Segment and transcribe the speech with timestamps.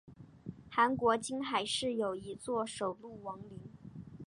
[0.67, 3.59] 韩国金海市有一座首露王陵。